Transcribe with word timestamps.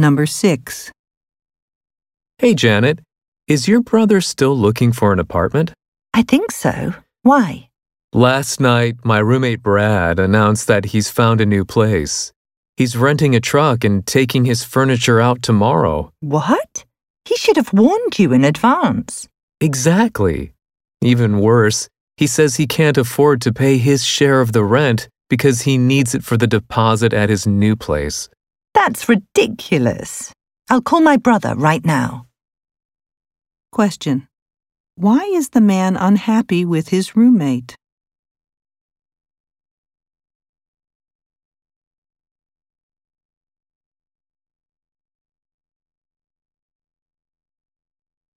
Number 0.00 0.24
6. 0.24 0.90
Hey, 2.38 2.54
Janet, 2.54 3.00
is 3.46 3.68
your 3.68 3.82
brother 3.82 4.22
still 4.22 4.56
looking 4.56 4.92
for 4.92 5.12
an 5.12 5.18
apartment? 5.18 5.74
I 6.14 6.22
think 6.22 6.52
so. 6.52 6.94
Why? 7.20 7.68
Last 8.14 8.60
night, 8.60 8.96
my 9.04 9.18
roommate 9.18 9.62
Brad 9.62 10.18
announced 10.18 10.68
that 10.68 10.86
he's 10.86 11.10
found 11.10 11.42
a 11.42 11.44
new 11.44 11.66
place. 11.66 12.32
He's 12.78 12.96
renting 12.96 13.34
a 13.34 13.40
truck 13.40 13.84
and 13.84 14.06
taking 14.06 14.46
his 14.46 14.64
furniture 14.64 15.20
out 15.20 15.42
tomorrow. 15.42 16.10
What? 16.20 16.86
He 17.26 17.36
should 17.36 17.56
have 17.56 17.74
warned 17.74 18.18
you 18.18 18.32
in 18.32 18.42
advance. 18.42 19.28
Exactly. 19.60 20.54
Even 21.02 21.40
worse, 21.40 21.90
he 22.16 22.26
says 22.26 22.56
he 22.56 22.66
can't 22.66 22.96
afford 22.96 23.42
to 23.42 23.52
pay 23.52 23.76
his 23.76 24.02
share 24.02 24.40
of 24.40 24.52
the 24.52 24.64
rent 24.64 25.10
because 25.28 25.60
he 25.68 25.76
needs 25.76 26.14
it 26.14 26.24
for 26.24 26.38
the 26.38 26.46
deposit 26.46 27.12
at 27.12 27.28
his 27.28 27.46
new 27.46 27.76
place. 27.76 28.30
That's 28.82 29.10
ridiculous. 29.10 30.32
I'll 30.70 30.80
call 30.80 31.02
my 31.02 31.18
brother 31.18 31.54
right 31.54 31.84
now. 31.84 32.28
Question. 33.70 34.26
Why 34.94 35.18
is 35.18 35.50
the 35.50 35.60
man 35.60 35.98
unhappy 35.98 36.64
with 36.64 36.88
his 36.88 37.14
roommate? 37.14 37.76